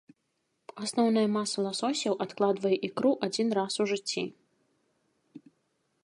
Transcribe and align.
Асноўная 0.83 1.25
маса 1.33 1.57
ласосяў 1.65 2.13
адкладвае 2.25 2.73
ікру 2.89 3.11
адзін 3.27 3.47
раз 3.59 3.73
у 3.85 3.87
жыцці. 3.91 4.25